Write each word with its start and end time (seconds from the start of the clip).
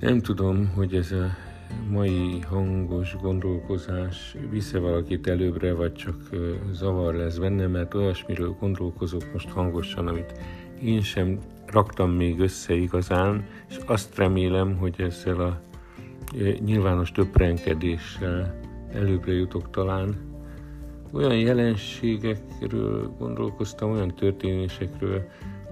Nem 0.00 0.20
tudom, 0.20 0.72
hogy 0.74 0.94
ez 0.94 1.12
a 1.12 1.26
mai 1.90 2.40
hangos 2.40 3.16
gondolkozás 3.20 4.36
visze 4.50 4.78
valakit 4.78 5.26
előbbre, 5.26 5.72
vagy 5.72 5.92
csak 5.92 6.16
zavar 6.72 7.14
lesz 7.14 7.36
benne, 7.38 7.66
mert 7.66 7.94
olyasmiről 7.94 8.56
gondolkozok 8.60 9.22
most 9.32 9.48
hangosan, 9.48 10.06
amit 10.06 10.32
én 10.82 11.00
sem 11.00 11.38
raktam 11.66 12.10
még 12.10 12.40
össze 12.40 12.74
igazán, 12.74 13.46
és 13.68 13.76
azt 13.86 14.16
remélem, 14.16 14.76
hogy 14.76 14.94
ezzel 14.98 15.40
a 15.40 15.60
nyilvános 16.64 17.12
töprenkedéssel 17.12 18.60
előbbre 18.92 19.32
jutok 19.32 19.70
talán. 19.70 20.16
Olyan 21.12 21.38
jelenségekről 21.38 23.14
gondolkoztam, 23.18 23.90
olyan 23.90 24.14
történésekről, 24.14 25.22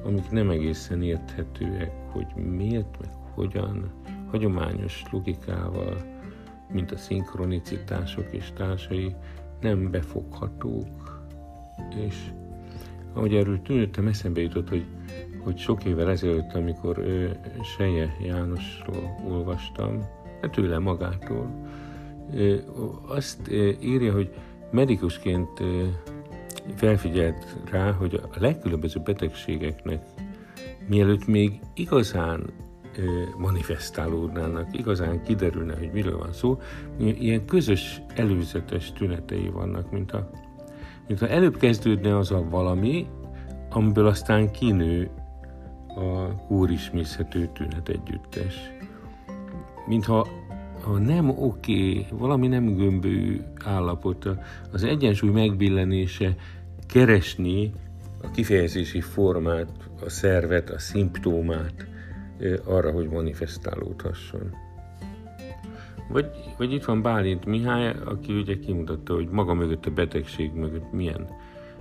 amik 0.05 0.31
nem 0.31 0.51
egészen 0.51 1.03
érthetőek, 1.03 1.93
hogy 2.13 2.27
miért, 2.35 2.99
meg 3.01 3.11
hogyan, 3.35 3.91
hagyományos 4.31 5.03
logikával, 5.11 5.97
mint 6.73 6.93
a 6.93 6.97
szinkronicitások 6.97 8.27
és 8.31 8.53
társai, 8.57 9.15
nem 9.61 9.91
befoghatók. 9.91 11.25
És 12.07 12.31
ahogy 13.13 13.35
erről 13.35 13.63
tűnődtem, 13.63 14.07
eszembe 14.07 14.41
jutott, 14.41 14.69
hogy, 14.69 14.85
hogy 15.39 15.59
sok 15.59 15.85
évvel 15.85 16.11
ezelőtt, 16.11 16.55
amikor 16.55 16.99
ő, 16.99 17.37
Seje 17.77 18.17
Jánosról 18.21 19.17
olvastam, 19.29 20.05
hát 20.41 20.51
tőle 20.51 20.79
magától, 20.79 21.69
azt 23.07 23.51
írja, 23.81 24.13
hogy 24.13 24.35
medikusként 24.71 25.63
felfigyelt 26.75 27.57
rá, 27.71 27.93
hogy 27.93 28.15
a 28.15 28.39
legkülönbözőbb 28.39 29.05
betegségeknek 29.05 30.05
mielőtt 30.89 31.27
még 31.27 31.61
igazán 31.75 32.51
manifestálódnának, 33.39 34.79
igazán 34.79 35.23
kiderülne, 35.23 35.77
hogy 35.79 35.91
miről 35.93 36.19
van 36.19 36.33
szó, 36.33 36.61
ilyen 36.99 37.45
közös 37.45 38.03
előzetes 38.15 38.93
tünetei 38.93 39.49
vannak, 39.49 39.91
mint 39.91 40.13
a, 40.13 40.31
mint 41.07 41.21
ha 41.21 41.29
előbb 41.29 41.57
kezdődne 41.57 42.17
az 42.17 42.31
a 42.31 42.49
valami, 42.51 43.07
amiből 43.71 44.07
aztán 44.07 44.51
kinő 44.51 45.11
a 45.89 46.37
kórismészhető 46.47 47.49
tünet 47.55 47.89
együttes. 47.89 48.55
Mintha 49.87 50.27
ha 50.83 50.99
nem 50.99 51.29
oké, 51.29 52.07
valami 52.11 52.49
nem 52.49 52.75
gömbő 52.75 53.45
állapot, 53.65 54.29
az 54.73 54.85
egyensúly 54.85 55.31
megbillenése 55.31 56.37
keresni 56.87 57.73
a 58.23 58.31
kifejezési 58.31 59.01
formát, 59.01 59.69
a 60.05 60.09
szervet, 60.09 60.71
a 60.71 60.79
szimptómát, 60.79 61.87
arra, 62.65 62.91
hogy 62.91 63.09
manifestálódhasson. 63.09 64.55
Vagy, 66.09 66.31
vagy 66.59 66.73
itt 66.73 66.85
van 66.85 67.03
Bálint 67.03 67.45
Mihály, 67.45 67.95
aki 68.05 68.33
ugye 68.33 68.59
kimutatta, 68.59 69.15
hogy 69.15 69.29
maga 69.29 69.55
mögött 69.55 69.87
a 69.87 69.91
betegség 69.91 70.53
mögött 70.53 70.93
milyen 70.93 71.29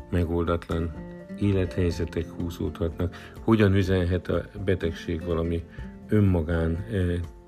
megoldatlan 0.09 0.92
élethelyzetek 1.39 2.30
húzódhatnak, 2.30 3.16
hogyan 3.44 3.73
üzenhet 3.73 4.28
a 4.28 4.44
betegség 4.66 5.25
valami 5.25 5.64
önmagán 6.09 6.86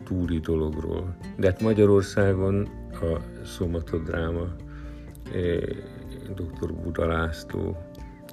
túli 0.03 0.39
dologról. 0.39 1.16
De 1.38 1.47
hát 1.47 1.61
Magyarországon 1.61 2.67
a 2.92 3.44
szomatodráma 3.45 4.55
dr. 6.36 6.73
Buda 6.83 7.08
László 7.08 7.77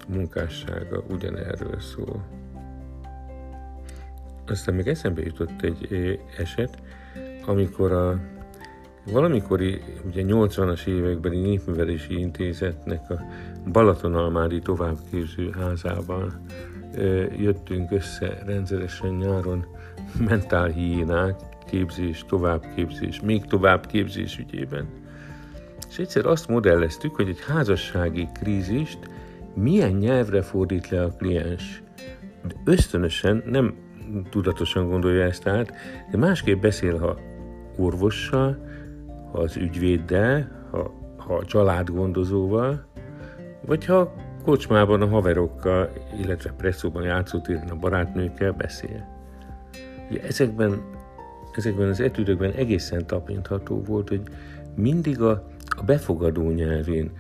munkássága 0.09 1.05
ugyanerről 1.11 1.81
szól. 1.81 2.44
Aztán 4.47 4.75
még 4.75 4.87
eszembe 4.87 5.23
jutott 5.23 5.63
egy 5.63 6.19
eset, 6.39 6.79
amikor 7.47 7.93
a 7.93 8.21
valamikori 9.13 9.81
ugye 10.07 10.23
80-as 10.27 10.87
évekbeli 10.87 11.41
népművelési 11.41 12.19
intézetnek 12.19 13.11
a 13.11 13.21
Balatonalmári 13.73 14.61
továbbképző 14.61 15.51
házában 15.51 16.41
jöttünk 17.37 17.91
össze 17.91 18.43
rendszeresen 18.47 19.15
nyáron 19.15 19.67
mentálhiénák, 20.29 21.41
képzés, 21.67 22.25
továbbképzés, 22.29 23.21
még 23.21 23.45
továbbképzés 23.45 24.39
ügyében. 24.39 24.87
És 25.91 25.99
egyszer 25.99 26.27
azt 26.27 26.49
modelleztük, 26.49 27.15
hogy 27.15 27.29
egy 27.29 27.41
házassági 27.47 28.29
krízist 28.41 28.99
milyen 29.55 29.93
nyelvre 29.93 30.43
fordít 30.43 30.89
le 30.89 31.03
a 31.03 31.13
kliens. 31.17 31.83
De 32.47 32.55
ösztönösen 32.65 33.43
nem 33.47 33.75
tudatosan 34.31 34.89
gondolja 34.89 35.25
ezt 35.25 35.47
át, 35.47 35.73
de 36.11 36.19
másképp 36.19 36.61
beszél, 36.61 36.99
ha 36.99 37.19
orvossal, 37.77 38.59
ha 39.33 39.39
az 39.39 39.57
ügyvéddel, 39.57 40.67
ha, 40.71 40.95
ha 41.17 41.35
a 41.35 41.45
családgondozóval, 41.45 42.87
vagy 43.67 43.85
ha 43.85 44.15
kocsmában 44.45 45.03
a 45.03 45.07
haverokkal, 45.07 45.91
illetve 46.23 46.51
presszóban 46.51 47.03
játszótéren 47.03 47.69
a 47.69 47.77
barátnőkkel 47.77 48.53
beszél. 48.53 49.07
Ugye 50.11 50.23
ezekben, 50.23 50.83
ezekben 51.57 51.89
az 51.89 52.01
etűdökben 52.01 52.53
egészen 52.53 53.07
tapintható 53.07 53.83
volt, 53.83 54.09
hogy 54.09 54.23
mindig 54.77 55.21
a, 55.21 55.47
a 55.77 55.83
befogadó 55.83 56.51
nyelvén, 56.51 57.11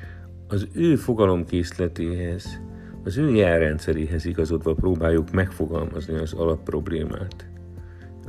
az 0.49 0.69
ő 0.75 0.97
fogalomkészletéhez, 0.97 2.61
az 3.05 3.17
ő 3.17 3.35
jelrendszeréhez 3.35 4.25
igazodva 4.25 4.75
próbáljuk 4.75 5.31
megfogalmazni 5.31 6.15
az 6.15 6.33
alapproblémát, 6.33 7.47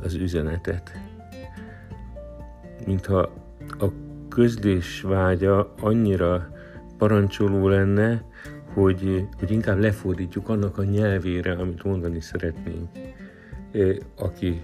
az 0.02 0.14
üzenetet. 0.14 0.92
Mintha 2.86 3.18
a 3.78 3.86
közlés 4.28 5.00
vágya 5.00 5.74
annyira 5.80 6.48
parancsoló 6.98 7.68
lenne, 7.68 8.24
hogy, 8.74 9.26
hogy 9.38 9.50
inkább 9.50 9.78
lefordítjuk 9.78 10.48
annak 10.48 10.78
a 10.78 10.84
nyelvére, 10.84 11.52
amit 11.52 11.84
mondani 11.84 12.20
szeretnénk, 12.20 12.88
aki, 14.16 14.60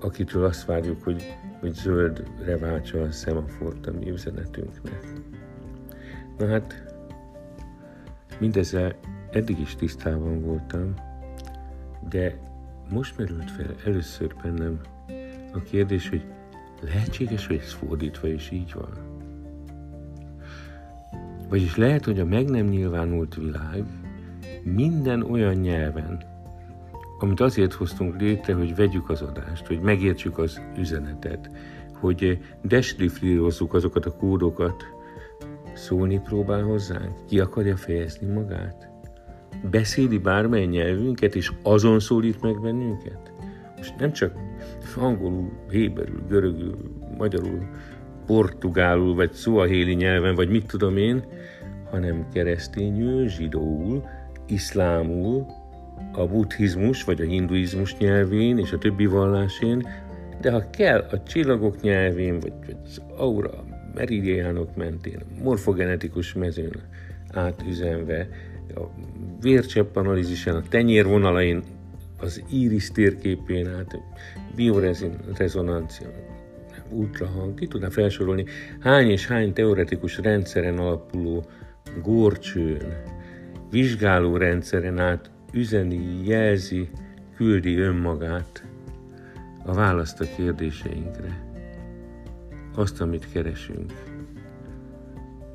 akitől 0.00 0.44
azt 0.44 0.64
várjuk, 0.64 1.02
hogy, 1.02 1.36
hogy 1.60 1.74
zöldre 1.74 2.58
váltsa 2.58 3.02
a 3.02 3.10
szemafort 3.10 3.86
a 3.86 3.92
mi 3.98 4.10
üzenetünknek. 4.10 5.06
Na 6.38 6.46
hát, 6.46 6.93
Mindezzel 8.38 8.94
eddig 9.30 9.60
is 9.60 9.74
tisztában 9.74 10.40
voltam, 10.40 10.94
de 12.08 12.38
most 12.90 13.18
merült 13.18 13.50
fel 13.50 13.74
először 13.84 14.34
bennem 14.42 14.80
a 15.52 15.58
kérdés, 15.58 16.08
hogy 16.08 16.24
lehetséges, 16.80 17.46
hogy 17.46 17.60
ez 17.64 17.72
fordítva 17.72 18.28
is 18.28 18.50
így 18.50 18.72
van. 18.74 18.90
Vagyis 21.48 21.76
lehet, 21.76 22.04
hogy 22.04 22.20
a 22.20 22.24
meg 22.24 22.48
nem 22.48 22.66
nyilvánult 22.66 23.34
világ 23.34 23.84
minden 24.62 25.22
olyan 25.22 25.54
nyelven, 25.54 26.22
amit 27.18 27.40
azért 27.40 27.72
hoztunk 27.72 28.20
létre, 28.20 28.54
hogy 28.54 28.74
vegyük 28.74 29.10
az 29.10 29.22
adást, 29.22 29.66
hogy 29.66 29.80
megértsük 29.80 30.38
az 30.38 30.60
üzenetet, 30.78 31.50
hogy 31.92 32.38
deskriftírozzuk 32.62 33.74
azokat 33.74 34.06
a 34.06 34.16
kódokat, 34.16 34.84
Szólni 35.74 36.20
próbál 36.20 36.62
hozzánk? 36.62 37.26
Ki 37.28 37.40
akarja 37.40 37.76
fejezni 37.76 38.26
magát? 38.26 38.88
Beszéli 39.70 40.18
bármely 40.18 40.64
nyelvünket, 40.64 41.34
és 41.34 41.52
azon 41.62 42.00
szólít 42.00 42.42
meg 42.42 42.60
bennünket? 42.60 43.32
Most 43.76 43.96
nem 43.98 44.12
csak 44.12 44.32
angolul, 44.96 45.52
héberül, 45.70 46.22
görögül, 46.28 46.76
magyarul, 47.18 47.68
portugálul, 48.26 49.14
vagy 49.14 49.32
szuahéli 49.32 49.94
nyelven, 49.94 50.34
vagy 50.34 50.50
mit 50.50 50.66
tudom 50.66 50.96
én, 50.96 51.24
hanem 51.90 52.26
keresztényül, 52.32 53.28
zsidóul, 53.28 54.04
iszlámul, 54.46 55.46
a 56.12 56.26
buddhizmus 56.26 57.04
vagy 57.04 57.20
a 57.20 57.24
hinduizmus 57.24 57.96
nyelvén 57.96 58.58
és 58.58 58.72
a 58.72 58.78
többi 58.78 59.06
vallásén, 59.06 59.88
de 60.40 60.50
ha 60.50 60.70
kell, 60.70 61.06
a 61.10 61.22
csillagok 61.22 61.80
nyelvén, 61.80 62.40
vagy, 62.40 62.52
vagy 62.66 62.76
az 62.84 63.02
aura, 63.16 63.64
meridiánok 63.94 64.76
mentén, 64.76 65.20
morfogenetikus 65.42 66.32
mezőn 66.32 66.80
átüzenve, 67.32 68.28
a 68.74 68.80
vércsepp 69.40 69.96
analízisen, 69.96 70.54
a 70.54 70.62
tenyérvonalain, 70.68 71.62
az 72.20 72.42
íris 72.52 72.90
térképén 72.90 73.68
át, 73.68 74.00
biorezonancia, 74.54 76.08
ultrahang, 76.90 77.54
ki 77.54 77.66
tudná 77.66 77.88
felsorolni, 77.88 78.44
hány 78.80 79.10
és 79.10 79.26
hány 79.26 79.52
teoretikus 79.52 80.18
rendszeren 80.18 80.78
alapuló 80.78 81.44
górcsőn, 82.02 83.02
vizsgáló 83.70 84.36
rendszeren 84.36 84.98
át 84.98 85.30
üzeni, 85.52 86.26
jelzi, 86.26 86.88
küldi 87.36 87.76
önmagát 87.76 88.64
a 89.64 89.72
választ 89.72 90.20
a 90.20 90.26
kérdéseinkre 90.36 91.43
azt, 92.74 93.00
amit 93.00 93.32
keresünk. 93.32 93.92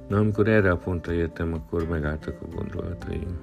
Na, 0.08 0.18
amikor 0.18 0.48
erre 0.48 0.72
a 0.72 0.78
pontra 0.78 1.14
értem, 1.14 1.54
akkor 1.54 1.88
megálltak 1.88 2.42
a 2.42 2.56
gondolataim. 2.56 3.40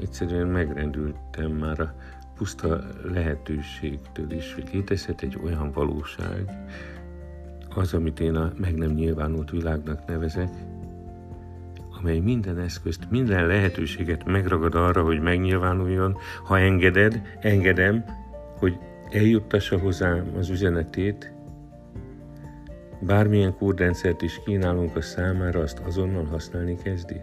Egyszerűen 0.00 0.46
megrendültem 0.46 1.50
már 1.50 1.80
a 1.80 1.94
puszta 2.36 2.80
lehetőségtől 3.12 4.30
is, 4.30 4.54
hogy 4.54 4.68
létezhet 4.72 5.22
egy 5.22 5.38
olyan 5.44 5.72
valóság, 5.72 6.50
az, 7.74 7.94
amit 7.94 8.20
én 8.20 8.34
a 8.34 8.52
meg 8.56 8.74
nem 8.74 8.90
nyilvánult 8.90 9.50
világnak 9.50 10.06
nevezek, 10.06 10.50
amely 11.98 12.18
minden 12.18 12.58
eszközt, 12.58 13.10
minden 13.10 13.46
lehetőséget 13.46 14.24
megragad 14.24 14.74
arra, 14.74 15.02
hogy 15.02 15.20
megnyilvánuljon, 15.20 16.16
ha 16.44 16.58
engeded, 16.58 17.22
engedem, 17.40 18.04
hogy 18.58 18.78
eljuttassa 19.10 19.78
hozzám 19.78 20.32
az 20.38 20.48
üzenetét, 20.48 21.32
bármilyen 23.06 23.54
kódrendszert 23.56 24.22
is 24.22 24.40
kínálunk 24.44 24.96
a 24.96 25.00
számára, 25.00 25.60
azt 25.60 25.78
azonnal 25.78 26.24
használni 26.24 26.76
kezdi? 26.82 27.20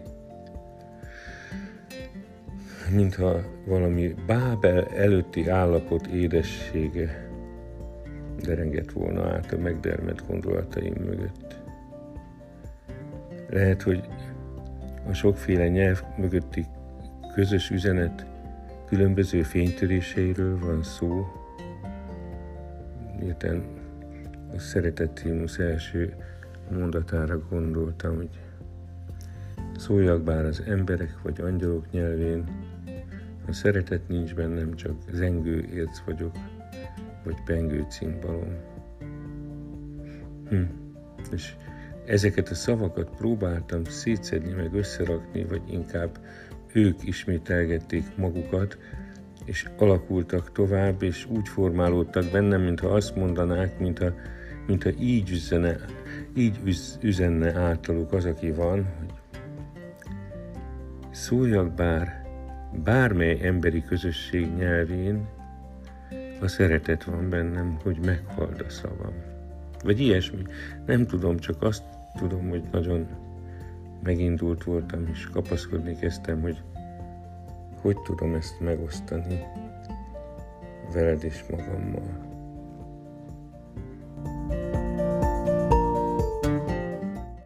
Mintha 2.94 3.40
valami 3.66 4.14
Bábel 4.26 4.84
előtti 4.86 5.48
állapot 5.48 6.06
édessége 6.06 7.28
derengett 8.42 8.92
volna 8.92 9.28
át 9.28 9.52
a 9.52 9.58
megdermet 9.58 10.26
gondolataim 10.26 10.94
mögött. 11.04 11.58
Lehet, 13.48 13.82
hogy 13.82 14.08
a 15.08 15.12
sokféle 15.12 15.68
nyelv 15.68 16.02
mögötti 16.18 16.66
közös 17.34 17.70
üzenet 17.70 18.26
különböző 18.86 19.42
fénytöréseiről 19.42 20.58
van 20.58 20.82
szó, 20.82 21.26
miután 23.18 23.79
a 24.54 24.58
szeretett 24.58 25.18
himnusz 25.18 25.58
első 25.58 26.14
mondatára 26.70 27.38
gondoltam, 27.48 28.16
hogy 28.16 28.28
szóljak 29.76 30.22
bár 30.22 30.44
az 30.44 30.62
emberek 30.66 31.22
vagy 31.22 31.40
angyalok 31.40 31.90
nyelvén, 31.90 32.44
a 33.48 33.52
szeretet 33.52 34.08
nincs 34.08 34.34
bennem, 34.34 34.74
csak 34.74 34.94
zengő 35.12 35.68
érc 35.74 35.98
vagyok, 35.98 36.36
vagy 37.24 37.42
pengő 37.44 37.86
cimbalom. 37.88 38.56
Hm. 40.48 40.62
És 41.32 41.54
ezeket 42.06 42.48
a 42.48 42.54
szavakat 42.54 43.10
próbáltam 43.16 43.84
szétszedni, 43.84 44.52
meg 44.52 44.74
összerakni, 44.74 45.44
vagy 45.44 45.62
inkább 45.70 46.18
ők 46.72 47.06
ismételgették 47.06 48.16
magukat, 48.16 48.78
és 49.44 49.68
alakultak 49.76 50.52
tovább, 50.52 51.02
és 51.02 51.26
úgy 51.26 51.48
formálódtak 51.48 52.24
bennem, 52.32 52.60
mintha 52.60 52.88
azt 52.88 53.16
mondanák, 53.16 53.78
mintha, 53.78 54.12
mintha 54.66 54.90
így, 54.98 55.30
üzene, 55.30 55.76
így 56.36 56.60
üz, 56.64 56.98
üzenne 57.02 57.58
általuk 57.58 58.12
az, 58.12 58.24
aki 58.24 58.50
van, 58.50 58.86
hogy 58.98 59.12
szóljak 61.10 61.74
bár 61.74 62.24
bármely 62.84 63.38
emberi 63.42 63.82
közösség 63.82 64.54
nyelvén, 64.56 65.28
a 66.40 66.48
szeretet 66.48 67.04
van 67.04 67.30
bennem, 67.30 67.78
hogy 67.82 67.98
meghald 68.04 68.64
a 68.66 68.70
szavam. 68.70 69.12
Vagy 69.84 70.00
ilyesmi. 70.00 70.42
Nem 70.86 71.06
tudom, 71.06 71.38
csak 71.38 71.62
azt 71.62 71.82
tudom, 72.18 72.48
hogy 72.48 72.62
nagyon 72.72 73.06
megindult 74.02 74.64
voltam, 74.64 75.06
és 75.12 75.26
kapaszkodni 75.32 75.96
kezdtem, 75.96 76.40
hogy 76.40 76.62
hogy 77.80 77.96
tudom 78.02 78.34
ezt 78.34 78.60
megosztani 78.60 79.42
veled 80.92 81.24
és 81.24 81.44
magammal. 81.50 82.29